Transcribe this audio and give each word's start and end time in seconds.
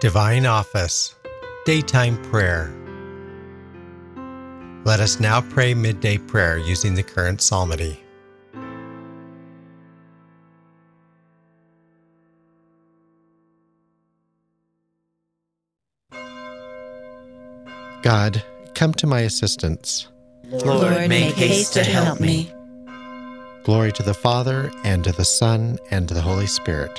Divine 0.00 0.46
Office, 0.46 1.14
Daytime 1.66 2.16
Prayer. 2.22 2.74
Let 4.86 4.98
us 4.98 5.20
now 5.20 5.42
pray 5.42 5.74
midday 5.74 6.16
prayer 6.16 6.56
using 6.56 6.94
the 6.94 7.02
current 7.02 7.42
psalmody. 7.42 8.00
God, 18.00 18.42
come 18.72 18.94
to 18.94 19.06
my 19.06 19.20
assistance. 19.20 20.08
Lord, 20.44 21.10
make 21.10 21.34
haste 21.34 21.74
to 21.74 21.84
help 21.84 22.20
me. 22.20 22.50
Glory 23.64 23.92
to 23.92 24.02
the 24.02 24.14
Father, 24.14 24.72
and 24.82 25.04
to 25.04 25.12
the 25.12 25.26
Son, 25.26 25.78
and 25.90 26.08
to 26.08 26.14
the 26.14 26.22
Holy 26.22 26.46
Spirit. 26.46 26.98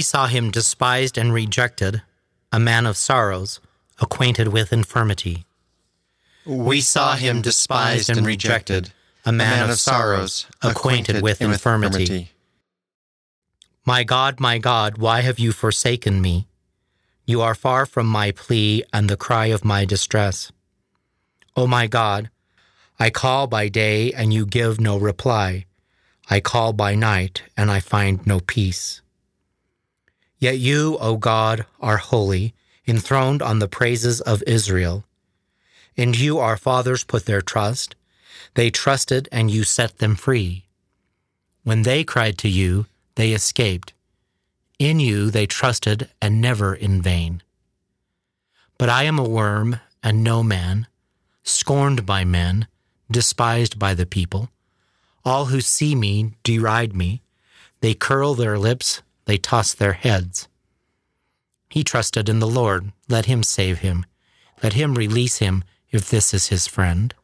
We 0.00 0.04
saw 0.04 0.28
him 0.28 0.50
despised 0.50 1.18
and 1.18 1.30
rejected, 1.30 2.00
a 2.50 2.58
man 2.58 2.86
of 2.86 2.96
sorrows, 2.96 3.60
acquainted 4.00 4.48
with 4.48 4.72
infirmity. 4.72 5.44
We 6.46 6.80
saw 6.80 7.16
him 7.16 7.42
despised 7.42 8.08
and 8.08 8.24
rejected, 8.24 8.94
a 9.26 9.32
man, 9.32 9.68
of 9.68 9.78
sorrows, 9.78 10.46
acquainted 10.62 11.20
with 11.20 11.42
infirmity. 11.42 12.30
My 13.84 14.02
God, 14.02 14.40
my 14.40 14.56
God, 14.56 14.96
why 14.96 15.20
have 15.20 15.38
you 15.38 15.52
forsaken 15.52 16.22
me? 16.22 16.46
You 17.26 17.42
are 17.42 17.54
far 17.54 17.84
from 17.84 18.06
my 18.06 18.30
plea 18.30 18.82
and 18.94 19.10
the 19.10 19.18
cry 19.18 19.48
of 19.52 19.66
my 19.66 19.84
distress. 19.84 20.50
O 21.54 21.66
my 21.66 21.86
God, 21.86 22.30
I 22.98 23.10
call 23.10 23.46
by 23.48 23.68
day 23.68 24.14
and 24.14 24.32
you 24.32 24.46
give 24.46 24.80
no 24.80 24.96
reply. 24.96 25.66
I 26.30 26.40
call 26.40 26.72
by 26.72 26.94
night 26.94 27.42
and 27.54 27.70
I 27.70 27.80
find 27.80 28.26
no 28.26 28.40
peace. 28.40 29.02
Yet 30.40 30.58
you, 30.58 30.96
O 31.00 31.18
God, 31.18 31.66
are 31.80 31.98
holy, 31.98 32.54
enthroned 32.88 33.42
on 33.42 33.58
the 33.58 33.68
praises 33.68 34.22
of 34.22 34.42
Israel. 34.46 35.04
In 35.96 36.14
you 36.14 36.38
our 36.38 36.56
fathers 36.56 37.04
put 37.04 37.26
their 37.26 37.42
trust. 37.42 37.94
They 38.54 38.70
trusted 38.70 39.28
and 39.30 39.50
you 39.50 39.64
set 39.64 39.98
them 39.98 40.16
free. 40.16 40.64
When 41.62 41.82
they 41.82 42.04
cried 42.04 42.38
to 42.38 42.48
you, 42.48 42.86
they 43.16 43.32
escaped. 43.32 43.92
In 44.78 44.98
you 44.98 45.30
they 45.30 45.46
trusted 45.46 46.08
and 46.22 46.40
never 46.40 46.74
in 46.74 47.02
vain. 47.02 47.42
But 48.78 48.88
I 48.88 49.04
am 49.04 49.18
a 49.18 49.28
worm 49.28 49.78
and 50.02 50.24
no 50.24 50.42
man, 50.42 50.86
scorned 51.42 52.06
by 52.06 52.24
men, 52.24 52.66
despised 53.10 53.78
by 53.78 53.92
the 53.92 54.06
people. 54.06 54.48
All 55.22 55.46
who 55.46 55.60
see 55.60 55.94
me 55.94 56.32
deride 56.42 56.94
me. 56.94 57.20
They 57.82 57.92
curl 57.92 58.34
their 58.34 58.58
lips, 58.58 59.02
they 59.24 59.38
toss 59.38 59.74
their 59.74 59.92
heads. 59.92 60.48
He 61.68 61.84
trusted 61.84 62.28
in 62.28 62.40
the 62.40 62.48
Lord. 62.48 62.92
Let 63.08 63.26
him 63.26 63.42
save 63.42 63.78
him. 63.78 64.04
Let 64.62 64.72
him 64.72 64.94
release 64.94 65.38
him 65.38 65.64
if 65.90 66.10
this 66.10 66.34
is 66.34 66.48
his 66.48 66.66
friend. 66.66 67.14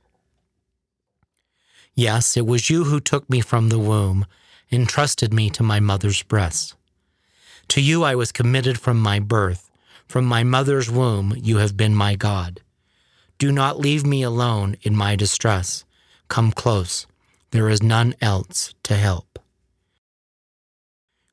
Yes, 1.94 2.36
it 2.36 2.46
was 2.46 2.70
you 2.70 2.84
who 2.84 3.00
took 3.00 3.28
me 3.28 3.40
from 3.40 3.68
the 3.68 3.78
womb, 3.78 4.26
entrusted 4.70 5.32
me 5.32 5.50
to 5.50 5.62
my 5.62 5.80
mother's 5.80 6.22
breast. 6.22 6.74
To 7.68 7.80
you 7.80 8.04
I 8.04 8.14
was 8.14 8.32
committed 8.32 8.78
from 8.78 9.00
my 9.00 9.18
birth. 9.18 9.70
From 10.06 10.24
my 10.24 10.44
mother's 10.44 10.90
womb 10.90 11.34
you 11.36 11.56
have 11.56 11.76
been 11.76 11.94
my 11.94 12.14
God. 12.14 12.60
Do 13.38 13.50
not 13.50 13.80
leave 13.80 14.06
me 14.06 14.22
alone 14.22 14.76
in 14.82 14.94
my 14.94 15.16
distress. 15.16 15.84
Come 16.28 16.52
close. 16.52 17.06
There 17.50 17.68
is 17.68 17.82
none 17.82 18.14
else 18.20 18.74
to 18.84 18.94
help. 18.94 19.38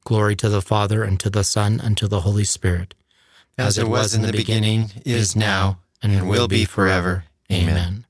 Glory 0.05 0.35
to 0.35 0.49
the 0.49 0.61
Father, 0.61 1.03
and 1.03 1.19
to 1.19 1.29
the 1.29 1.43
Son, 1.43 1.79
and 1.81 1.97
to 1.97 2.07
the 2.07 2.21
Holy 2.21 2.43
Spirit. 2.43 2.93
as 3.57 3.77
it 3.77 3.87
was 3.87 4.15
in 4.15 4.23
the 4.23 4.31
beginning, 4.31 4.91
is 5.05 5.35
now, 5.35 5.79
and 6.01 6.27
will 6.27 6.47
be 6.47 6.65
forever. 6.65 7.25
Amen. 7.51 8.05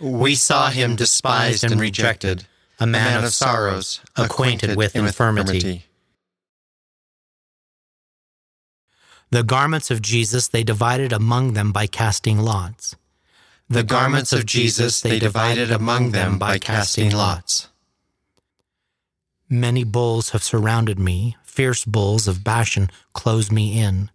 We 0.00 0.34
saw 0.34 0.70
him 0.70 0.96
despised 0.96 1.64
and 1.64 1.80
rejected, 1.80 2.46
a 2.80 2.86
man, 2.86 3.24
of 3.24 3.34
sorrows, 3.34 4.00
acquainted 4.16 4.76
with 4.76 4.96
infirmity. 4.96 5.84
The 9.30 9.42
garments 9.42 9.90
of 9.90 10.00
Jesus 10.00 10.48
they 10.48 10.62
divided 10.62 11.12
among 11.12 11.52
them 11.52 11.70
by 11.70 11.86
casting 11.86 12.38
lots. 12.38 12.96
The 13.68 13.82
garments 13.82 14.32
of 14.32 14.46
Jesus 14.46 15.02
they 15.02 15.18
divided 15.18 15.70
among 15.70 16.12
them 16.12 16.38
by 16.38 16.58
casting 16.58 17.10
lots. 17.12 17.68
Many 19.50 19.82
bulls 19.82 20.30
have 20.30 20.42
surrounded 20.42 20.98
me, 20.98 21.36
fierce 21.42 21.84
bulls 21.86 22.28
of 22.28 22.44
Bashan 22.44 22.90
close 23.14 23.50
me 23.50 23.80
in. 23.80 24.10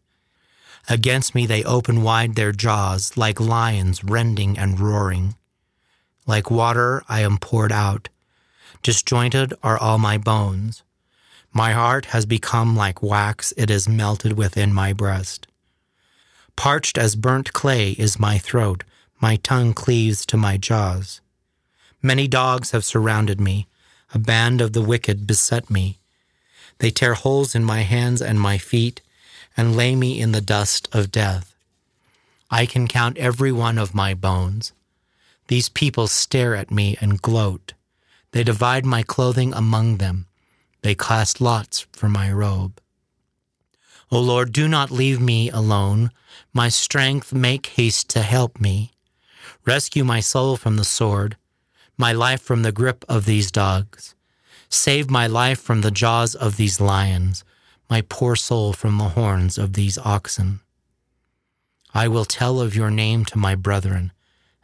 Against 0.88 1.34
me 1.34 1.48
they 1.48 1.64
open 1.64 2.04
wide 2.04 2.36
their 2.36 2.52
jaws, 2.52 3.18
like 3.18 3.40
lions 3.40 4.04
rending 4.04 4.60
and 4.60 4.80
roaring. 4.80 5.36
Like 6.28 6.52
water 6.52 7.04
I 7.10 7.22
am 7.22 7.40
poured 7.40 7.72
out. 7.72 8.10
Disjointed 8.84 9.56
are 9.64 9.78
all 9.78 9.98
my 9.98 10.20
bones. 10.20 10.84
My 11.52 11.72
heart 11.72 12.06
has 12.08 12.28
become 12.28 12.76
like 12.76 13.02
wax, 13.02 13.54
it 13.58 13.72
is 13.72 13.90
melted 13.90 14.38
within 14.38 14.72
my 14.72 14.94
breast. 14.94 15.48
Parched 16.56 16.98
as 16.98 17.16
burnt 17.16 17.54
clay 17.54 17.92
is 17.94 18.20
my 18.20 18.38
throat, 18.38 18.84
my 19.20 19.38
tongue 19.38 19.74
cleaves 19.74 20.28
to 20.28 20.38
my 20.38 20.58
jaws. 20.58 21.22
Many 22.04 22.28
dogs 22.28 22.70
have 22.72 22.86
surrounded 22.86 23.42
me, 23.42 23.68
a 24.14 24.20
band 24.20 24.62
of 24.62 24.74
the 24.74 24.82
wicked 24.82 25.26
beset 25.26 25.70
me. 25.70 25.98
They 26.80 26.92
tear 26.92 27.16
holes 27.16 27.56
in 27.56 27.64
my 27.64 27.82
hands 27.82 28.22
and 28.22 28.40
my 28.40 28.58
feet 28.58 29.02
and 29.58 29.76
lay 29.76 29.96
me 29.96 30.20
in 30.20 30.32
the 30.32 30.42
dust 30.42 30.88
of 30.92 31.12
death. 31.12 31.56
I 32.52 32.66
can 32.66 32.88
count 32.88 33.18
every 33.18 33.52
one 33.52 33.78
of 33.78 33.96
my 33.96 34.14
bones. 34.14 34.74
These 35.48 35.70
people 35.70 36.08
stare 36.08 36.56
at 36.56 36.72
me 36.72 36.98
and 37.02 37.22
gloat. 37.22 37.74
They 38.32 38.44
divide 38.44 38.86
my 38.86 39.04
clothing 39.04 39.54
among 39.54 39.98
them. 39.98 40.28
They 40.82 40.96
cast 40.96 41.42
lots 41.42 41.88
for 41.94 42.10
my 42.10 42.32
robe. 42.32 42.80
O 44.12 44.20
Lord, 44.20 44.52
do 44.52 44.68
not 44.68 44.92
leave 44.92 45.20
me 45.20 45.50
alone. 45.50 46.12
My 46.54 46.70
strength, 46.70 47.34
make 47.34 47.66
haste 47.68 48.10
to 48.10 48.22
help 48.22 48.60
me. 48.60 48.92
Rescue 49.66 50.04
my 50.04 50.20
soul 50.20 50.58
from 50.58 50.78
the 50.78 50.84
sword, 50.84 51.38
my 51.98 52.12
life 52.12 52.42
from 52.42 52.64
the 52.64 52.72
grip 52.72 53.06
of 53.08 53.26
these 53.26 53.52
dogs. 53.52 54.16
Save 54.70 55.10
my 55.10 55.28
life 55.28 55.60
from 55.60 55.82
the 55.82 55.92
jaws 55.92 56.34
of 56.36 56.58
these 56.58 56.82
lions, 56.82 57.44
my 57.90 58.02
poor 58.02 58.36
soul 58.36 58.74
from 58.74 58.98
the 58.98 59.10
horns 59.10 59.58
of 59.58 59.74
these 59.74 59.98
oxen. 60.00 60.62
I 61.94 62.08
will 62.08 62.26
tell 62.26 62.60
of 62.60 62.76
your 62.76 62.90
name 62.90 63.24
to 63.26 63.38
my 63.38 63.54
brethren 63.54 64.12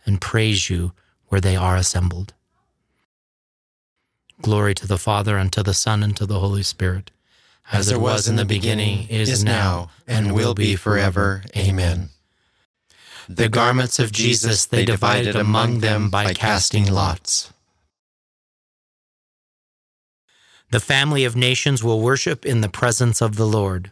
and 0.06 0.20
praise 0.20 0.70
you 0.70 0.94
where 1.28 1.40
they 1.40 1.56
are 1.56 1.76
assembled. 1.76 2.34
Glory 4.42 4.74
to 4.74 4.88
the 4.88 4.98
Father, 4.98 5.38
and 5.38 5.52
to 5.54 5.62
the 5.62 5.74
Son, 5.74 6.02
and 6.02 6.16
to 6.18 6.26
the 6.26 6.40
Holy 6.40 6.64
Spirit, 6.64 7.12
as 7.72 7.92
it 7.92 8.00
was 8.00 8.28
in 8.28 8.36
the 8.38 8.46
beginning, 8.46 9.08
is 9.10 9.44
now, 9.44 9.92
and 10.08 10.34
will 10.34 10.56
be 10.56 10.76
forever. 10.76 11.44
Amen. 11.56 12.10
The 13.32 13.48
garments 13.48 14.00
of 14.00 14.12
Jesus 14.12 14.66
they 14.66 14.86
divided 14.86 15.36
among 15.36 15.82
them 15.82 16.10
by 16.10 16.34
casting 16.34 16.92
lots. 16.92 17.54
The 20.72 20.80
family 20.80 21.26
of 21.26 21.36
nations 21.36 21.84
will 21.84 22.02
worship 22.02 22.44
in 22.44 22.62
the 22.62 22.70
presence 22.70 23.22
of 23.22 23.36
the 23.36 23.46
Lord. 23.46 23.92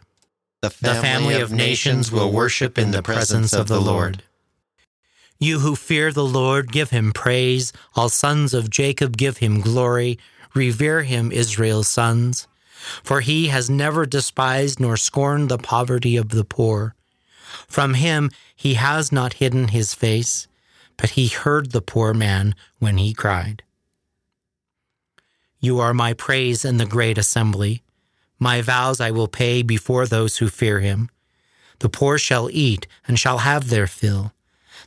The 0.60 0.70
The 0.80 0.96
family 0.96 1.40
of 1.40 1.52
nations 1.52 2.10
will 2.10 2.32
worship 2.32 2.78
in 2.78 2.90
the 2.90 3.02
presence 3.02 3.52
of 3.52 3.68
the 3.68 3.80
Lord. 3.80 4.24
You 5.38 5.60
who 5.60 5.76
fear 5.76 6.10
the 6.10 6.24
Lord, 6.24 6.72
give 6.72 6.90
him 6.90 7.12
praise. 7.12 7.72
All 7.94 8.08
sons 8.08 8.52
of 8.52 8.70
Jacob, 8.70 9.16
give 9.16 9.36
him 9.36 9.60
glory. 9.60 10.18
Revere 10.52 11.04
him, 11.04 11.30
Israel's 11.30 11.86
sons. 11.86 12.48
For 13.04 13.20
he 13.20 13.46
has 13.48 13.70
never 13.70 14.04
despised 14.04 14.80
nor 14.80 14.96
scorned 14.96 15.48
the 15.48 15.58
poverty 15.58 16.16
of 16.16 16.30
the 16.30 16.44
poor. 16.44 16.96
From 17.66 17.94
him 17.94 18.30
he 18.54 18.74
has 18.74 19.12
not 19.12 19.34
hidden 19.34 19.68
his 19.68 19.94
face, 19.94 20.48
but 20.96 21.10
he 21.10 21.28
heard 21.28 21.70
the 21.70 21.82
poor 21.82 22.12
man 22.12 22.54
when 22.78 22.98
he 22.98 23.14
cried. 23.14 23.62
You 25.60 25.80
are 25.80 25.94
my 25.94 26.12
praise 26.12 26.64
in 26.64 26.76
the 26.76 26.86
great 26.86 27.18
assembly. 27.18 27.82
My 28.38 28.62
vows 28.62 29.00
I 29.00 29.10
will 29.10 29.28
pay 29.28 29.62
before 29.62 30.06
those 30.06 30.38
who 30.38 30.48
fear 30.48 30.80
him. 30.80 31.10
The 31.80 31.88
poor 31.88 32.18
shall 32.18 32.48
eat 32.52 32.86
and 33.06 33.18
shall 33.18 33.38
have 33.38 33.68
their 33.68 33.86
fill. 33.86 34.32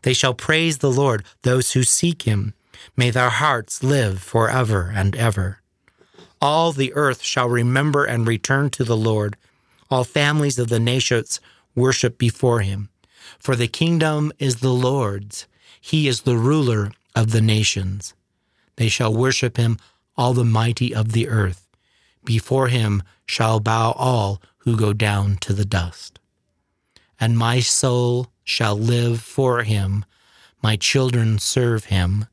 They 0.04 0.14
shall 0.14 0.34
praise 0.34 0.78
the 0.78 0.92
Lord, 0.92 1.24
those 1.44 1.74
who 1.74 1.84
seek 1.84 2.24
him. 2.24 2.54
May 2.96 3.12
their 3.12 3.30
hearts 3.30 3.84
live 3.84 4.22
forever 4.22 4.92
and 4.96 5.16
ever. 5.16 5.62
All 6.42 6.72
the 6.72 6.94
earth 6.94 7.22
shall 7.22 7.48
remember 7.48 8.06
and 8.06 8.28
return 8.28 8.70
to 8.72 8.84
the 8.84 8.98
Lord. 8.98 9.38
All 9.90 10.04
families 10.04 10.58
of 10.58 10.70
the 10.70 10.80
nations 10.80 11.40
worship 11.76 12.18
before 12.18 12.62
him. 12.62 12.90
For 13.38 13.56
the 13.56 13.68
kingdom 13.68 14.32
is 14.40 14.58
the 14.58 14.74
Lord's. 14.74 15.48
He 15.80 16.08
is 16.08 16.22
the 16.22 16.38
ruler 16.38 16.92
of 17.16 17.32
the 17.32 17.42
nations. 17.42 18.14
They 18.76 18.88
shall 18.88 19.14
worship 19.14 19.58
him, 19.58 19.78
all 20.18 20.34
the 20.34 20.46
mighty 20.46 20.94
of 20.94 21.12
the 21.12 21.28
earth. 21.28 21.68
Before 22.24 22.68
him 22.68 23.04
shall 23.26 23.60
bow 23.60 23.92
all 23.92 24.42
who 24.60 24.78
go 24.78 24.94
down 24.94 25.38
to 25.38 25.54
the 25.54 25.66
dust. 25.66 26.20
And 27.20 27.38
my 27.38 27.60
soul 27.60 28.32
shall 28.44 28.76
live 28.76 29.22
for 29.22 29.64
him. 29.64 30.06
My 30.62 30.76
children 30.76 31.40
serve 31.40 31.86
him. 31.86 32.26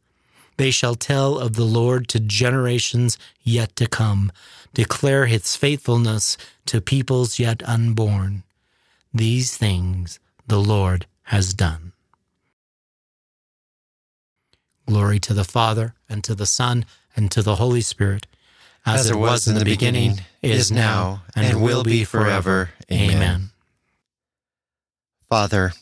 They 0.57 0.71
shall 0.71 0.95
tell 0.95 1.39
of 1.39 1.55
the 1.55 1.65
Lord 1.65 2.09
to 2.09 2.21
generations 2.21 3.17
yet 3.43 3.77
to 3.77 3.87
come, 3.87 4.33
declare 4.75 5.27
his 5.27 5.57
faithfulness 5.57 6.37
to 6.67 6.81
peoples 6.81 7.39
yet 7.39 7.63
unborn. 7.67 8.43
These 9.13 9.57
things 9.57 10.21
the 10.47 10.61
Lord 10.61 11.07
has 11.25 11.55
done. 11.55 11.93
Glory 14.87 15.19
to 15.21 15.35
the 15.35 15.45
Father, 15.45 15.95
and 16.09 16.25
to 16.25 16.35
the 16.35 16.47
Son, 16.47 16.85
and 17.15 17.31
to 17.31 17.43
the 17.43 17.57
Holy 17.57 17.81
Spirit, 17.81 18.27
as 18.87 19.11
it 19.11 19.17
was 19.17 19.47
in 19.47 19.55
the 19.55 19.65
beginning, 19.65 20.21
is 20.41 20.73
now, 20.73 21.23
and 21.37 21.63
will 21.63 21.85
be 21.85 22.05
forever. 22.05 22.71
Amen. 22.91 23.51
Father, 25.29 25.73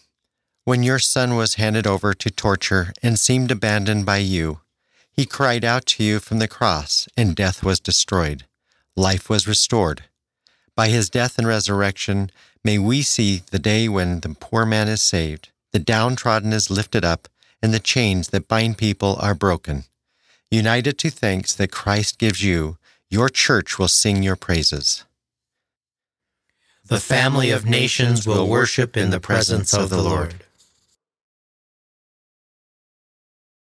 when 0.65 0.83
your 0.83 0.99
Son 0.99 1.37
was 1.37 1.55
handed 1.55 1.87
over 1.87 2.15
to 2.15 2.31
torture 2.31 2.93
and 3.01 3.17
seemed 3.17 3.53
abandoned 3.53 4.05
by 4.05 4.17
you, 4.17 4.61
he 5.13 5.25
cried 5.25 5.65
out 5.65 5.87
to 5.87 6.05
you 6.05 6.19
from 6.19 6.41
the 6.41 6.49
cross, 6.49 7.09
and 7.17 7.37
death 7.37 7.63
was 7.63 7.79
destroyed. 7.79 8.45
Life 8.97 9.31
was 9.31 9.47
restored. 9.47 10.03
By 10.75 10.89
his 10.89 11.09
death 11.09 11.39
and 11.39 11.47
resurrection, 11.47 12.31
may 12.67 12.79
we 12.79 13.01
see 13.01 13.43
the 13.53 13.61
day 13.61 13.89
when 13.89 14.19
the 14.21 14.37
poor 14.41 14.67
man 14.67 14.89
is 14.89 15.01
saved, 15.01 15.51
the 15.73 15.79
downtrodden 15.79 16.53
is 16.53 16.69
lifted 16.69 17.05
up, 17.05 17.29
and 17.63 17.73
the 17.73 17.79
chains 17.79 18.29
that 18.29 18.49
bind 18.49 18.77
people 18.77 19.17
are 19.21 19.37
broken. 19.37 19.85
United 20.51 20.99
to 20.99 21.09
thanks 21.09 21.55
that 21.55 21.71
Christ 21.71 22.19
gives 22.19 22.43
you, 22.43 22.77
your 23.09 23.29
church 23.29 23.79
will 23.79 23.87
sing 23.87 24.25
your 24.25 24.35
praises. 24.35 25.05
The 26.85 26.99
family 26.99 27.53
of 27.53 27.65
nations 27.65 28.27
will 28.27 28.49
worship 28.49 28.97
in 28.97 29.11
the 29.11 29.21
presence 29.21 29.73
of 29.73 29.89
the 29.89 30.03
Lord. 30.03 30.35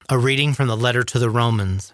A 0.07 0.19
reading 0.19 0.53
from 0.53 0.67
the 0.67 0.77
letter 0.77 1.03
to 1.03 1.17
the 1.17 1.31
Romans. 1.31 1.93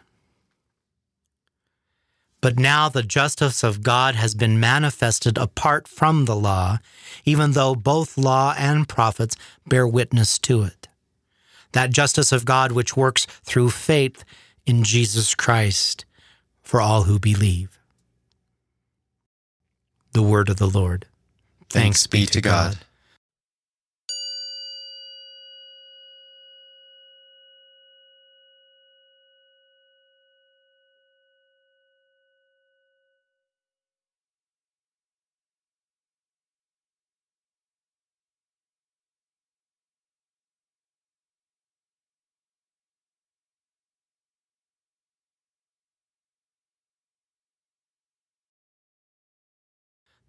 But 2.42 2.58
now 2.58 2.88
the 2.88 3.04
justice 3.04 3.64
of 3.64 3.84
God 3.84 4.16
has 4.16 4.34
been 4.34 4.60
manifested 4.60 5.38
apart 5.38 5.88
from 5.88 6.26
the 6.26 6.36
law, 6.36 6.80
even 7.26 7.52
though 7.52 7.76
both 7.76 8.18
law 8.18 8.56
and 8.58 8.88
prophets 8.88 9.36
bear 9.68 9.88
witness 9.88 10.40
to 10.40 10.64
it. 10.64 10.88
That 11.74 11.92
justice 11.92 12.32
of 12.32 12.46
God 12.46 12.72
which 12.72 12.96
works 12.96 13.26
through 13.44 13.72
faith 13.72 14.24
in 14.66 14.84
Jesus 14.84 15.36
Christ 15.36 16.06
for 16.62 16.80
all 16.82 17.04
who 17.04 17.20
believe. 17.20 17.78
The 20.14 20.24
word 20.24 20.50
of 20.50 20.58
the 20.58 20.70
Lord. 20.70 21.06
Thanks 21.70 22.08
be 22.08 22.26
to 22.28 22.42
God. 22.42 22.80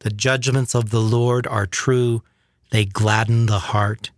The 0.00 0.10
judgments 0.10 0.74
of 0.74 0.90
the 0.90 1.00
Lord 1.00 1.46
are 1.46 1.66
true, 1.66 2.22
they 2.70 2.84
gladden 2.84 3.46
the 3.46 3.58
heart. 3.58 4.10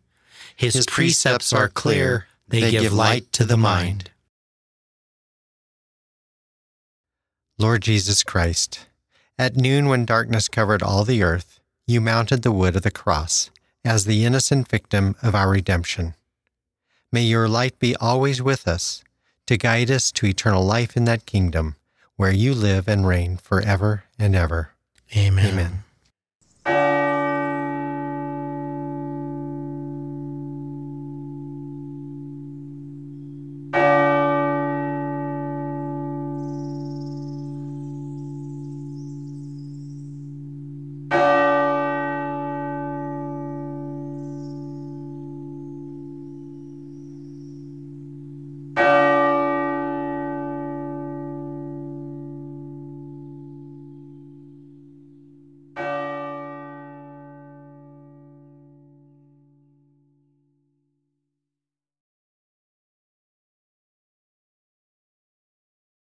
His, 0.54 0.74
His 0.74 0.86
precepts 0.86 1.52
are 1.52 1.68
clear, 1.68 2.26
they, 2.48 2.70
give 2.70 2.92
light 2.92 3.32
to 3.32 3.44
the 3.44 3.56
mind. 3.56 4.10
Lord 7.58 7.82
Jesus 7.82 8.22
Christ, 8.22 8.86
at 9.38 9.56
noon 9.56 9.86
when 9.86 10.04
darkness 10.04 10.48
covered 10.48 10.82
all 10.82 11.04
the 11.04 11.22
earth, 11.22 11.60
you 11.86 12.00
mounted 12.00 12.42
the 12.42 12.52
wood 12.52 12.76
of 12.76 12.82
the 12.82 12.90
cross 12.90 13.50
as 13.84 14.04
the 14.04 14.24
innocent 14.24 14.68
victim 14.68 15.16
of 15.22 15.34
our 15.34 15.50
redemption. 15.50 16.14
May 17.10 17.22
your 17.22 17.48
light 17.48 17.78
be 17.78 17.96
always 17.96 18.40
with 18.40 18.68
us 18.68 19.02
to 19.46 19.56
guide 19.56 19.90
us 19.90 20.12
to 20.12 20.26
eternal 20.26 20.64
life 20.64 20.96
in 20.96 21.04
that 21.04 21.26
kingdom 21.26 21.76
where 22.16 22.30
you 22.30 22.54
live 22.54 22.88
and 22.88 23.06
reign 23.06 23.36
forever 23.36 24.04
and 24.18 24.36
ever. 24.36 24.71
Amen. 25.16 25.46
Amen. 25.46 25.91